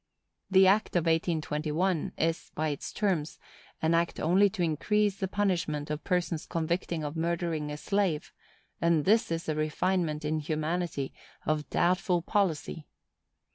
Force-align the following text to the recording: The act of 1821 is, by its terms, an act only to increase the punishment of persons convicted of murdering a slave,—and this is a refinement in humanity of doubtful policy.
The 0.49 0.65
act 0.65 0.95
of 0.95 1.03
1821 1.05 2.13
is, 2.17 2.49
by 2.55 2.69
its 2.69 2.91
terms, 2.91 3.37
an 3.83 3.93
act 3.93 4.19
only 4.19 4.49
to 4.49 4.63
increase 4.63 5.17
the 5.17 5.27
punishment 5.27 5.91
of 5.91 6.03
persons 6.03 6.47
convicted 6.47 7.03
of 7.03 7.15
murdering 7.15 7.69
a 7.69 7.77
slave,—and 7.77 9.05
this 9.05 9.31
is 9.31 9.47
a 9.47 9.53
refinement 9.53 10.25
in 10.25 10.39
humanity 10.39 11.13
of 11.45 11.69
doubtful 11.69 12.23
policy. 12.23 12.87